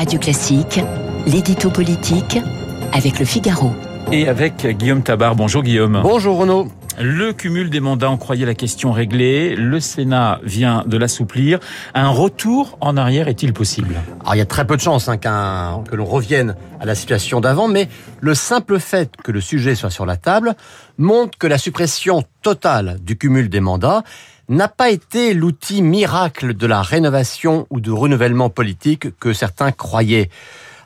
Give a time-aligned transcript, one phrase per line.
[0.00, 0.80] Radio Classique,
[1.26, 2.38] l'édito politique
[2.94, 3.70] avec le Figaro.
[4.10, 5.36] Et avec Guillaume Tabar.
[5.36, 6.00] Bonjour Guillaume.
[6.02, 6.68] Bonjour Renaud.
[6.98, 9.54] Le cumul des mandats, on croyait la question réglée.
[9.56, 11.60] Le Sénat vient de l'assouplir.
[11.92, 13.96] Un retour en arrière est-il possible?
[14.22, 17.42] Alors il y a très peu de chances hein, que l'on revienne à la situation
[17.42, 17.90] d'avant, mais
[18.20, 20.54] le simple fait que le sujet soit sur la table
[20.96, 24.02] montre que la suppression totale du cumul des mandats
[24.50, 30.28] n'a pas été l'outil miracle de la rénovation ou de renouvellement politique que certains croyaient.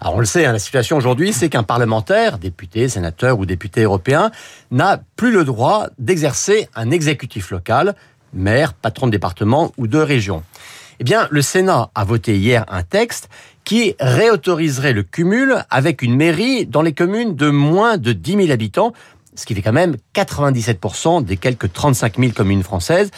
[0.00, 3.84] Alors on le sait, hein, la situation aujourd'hui, c'est qu'un parlementaire, député, sénateur ou député
[3.84, 4.32] européen,
[4.72, 7.94] n'a plus le droit d'exercer un exécutif local,
[8.34, 10.42] maire, patron de département ou de région.
[10.98, 13.28] Eh bien, le Sénat a voté hier un texte
[13.62, 18.50] qui réautoriserait le cumul avec une mairie dans les communes de moins de 10 000
[18.50, 18.92] habitants,
[19.36, 23.12] ce qui fait quand même 97% des quelques 35 000 communes françaises.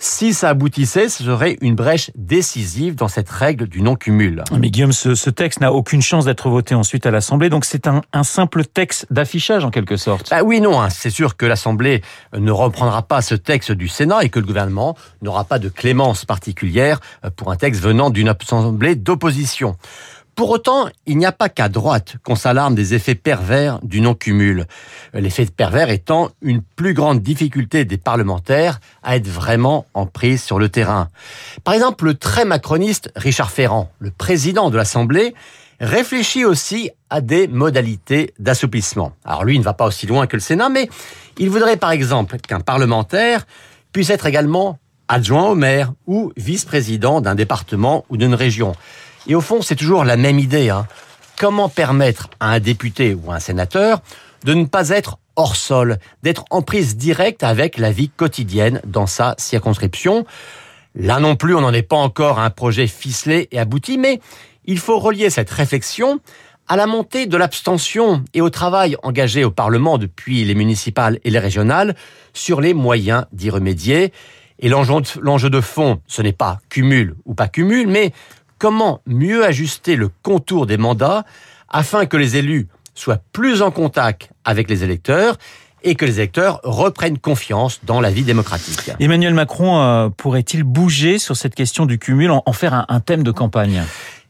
[0.00, 4.44] Si ça aboutissait, ce serait une brèche décisive dans cette règle du non-cumul.
[4.56, 8.02] Mais Guillaume, ce, texte n'a aucune chance d'être voté ensuite à l'Assemblée, donc c'est un,
[8.22, 10.30] simple texte d'affichage en quelque sorte.
[10.30, 10.88] Bah oui, non, hein.
[10.88, 12.02] c'est sûr que l'Assemblée
[12.36, 16.24] ne reprendra pas ce texte du Sénat et que le gouvernement n'aura pas de clémence
[16.24, 17.00] particulière
[17.34, 19.76] pour un texte venant d'une Assemblée d'opposition.
[20.38, 24.66] Pour autant, il n'y a pas qu'à droite qu'on s'alarme des effets pervers du non-cumul.
[25.12, 30.60] L'effet pervers étant une plus grande difficulté des parlementaires à être vraiment en prise sur
[30.60, 31.08] le terrain.
[31.64, 35.34] Par exemple, le très macroniste Richard Ferrand, le président de l'Assemblée,
[35.80, 39.10] réfléchit aussi à des modalités d'assouplissement.
[39.24, 40.88] Alors lui, il ne va pas aussi loin que le Sénat, mais
[41.38, 43.44] il voudrait par exemple qu'un parlementaire
[43.90, 44.78] puisse être également
[45.08, 48.76] adjoint au maire ou vice-président d'un département ou d'une région.
[49.26, 50.70] Et au fond, c'est toujours la même idée.
[50.70, 50.86] Hein.
[51.38, 54.00] Comment permettre à un député ou à un sénateur
[54.44, 59.06] de ne pas être hors sol, d'être en prise directe avec la vie quotidienne dans
[59.06, 60.24] sa circonscription?
[60.94, 64.20] Là non plus, on n'en est pas encore à un projet ficelé et abouti, mais
[64.64, 66.20] il faut relier cette réflexion
[66.68, 71.30] à la montée de l'abstention et au travail engagé au Parlement depuis les municipales et
[71.30, 71.96] les régionales
[72.34, 74.12] sur les moyens d'y remédier.
[74.58, 78.12] Et l'enjeu de fond, ce n'est pas cumul ou pas cumul, mais
[78.58, 81.24] comment mieux ajuster le contour des mandats
[81.68, 85.36] afin que les élus soient plus en contact avec les électeurs
[85.84, 88.90] et que les électeurs reprennent confiance dans la vie démocratique.
[88.98, 93.30] Emmanuel Macron euh, pourrait-il bouger sur cette question du cumul, en, faire un thème de
[93.30, 93.84] campagne?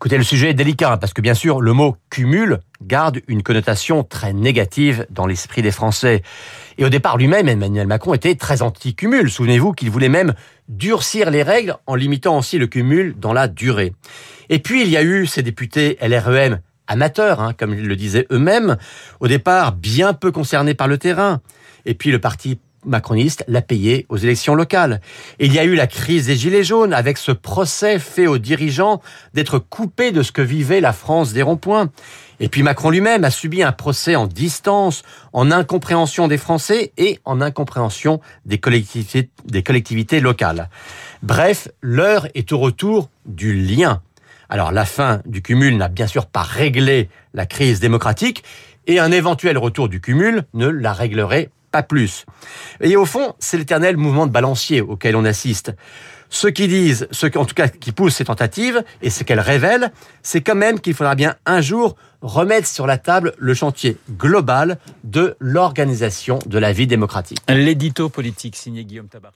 [0.00, 4.02] Écoutez, le sujet est délicat parce que bien sûr, le mot cumul garde une connotation
[4.02, 6.22] très négative dans l'esprit des Français.
[6.78, 9.30] Et au départ lui-même, Emmanuel Macron était très anti-cumul.
[9.30, 10.32] Souvenez-vous qu'il voulait même
[10.70, 13.92] durcir les règles en limitant aussi le cumul dans la durée.
[14.48, 18.26] Et puis il y a eu ces députés LREM amateurs, hein, comme ils le disaient
[18.32, 18.78] eux-mêmes,
[19.20, 21.42] au départ bien peu concernés par le terrain.
[21.84, 25.00] Et puis le parti macroniste l'a payé aux élections locales.
[25.38, 29.00] Il y a eu la crise des Gilets jaunes avec ce procès fait aux dirigeants
[29.34, 31.90] d'être coupés de ce que vivait la France des ronds-points.
[32.40, 35.02] Et puis Macron lui-même a subi un procès en distance,
[35.32, 40.70] en incompréhension des Français et en incompréhension des collectivités, des collectivités locales.
[41.22, 44.02] Bref, l'heure est au retour du lien.
[44.48, 48.42] Alors la fin du cumul n'a bien sûr pas réglé la crise démocratique
[48.86, 52.24] et un éventuel retour du cumul ne la réglerait pas plus.
[52.80, 55.72] Et au fond, c'est l'éternel mouvement de balancier auquel on assiste.
[56.32, 59.40] Ceux qui disent, ceux qui, en tout cas qui poussent ces tentatives et ce qu'elles
[59.40, 59.92] révèlent,
[60.22, 64.78] c'est quand même qu'il faudra bien un jour remettre sur la table le chantier global
[65.02, 67.40] de l'organisation de la vie démocratique.
[67.48, 69.32] L'édito politique signé Guillaume Tabar.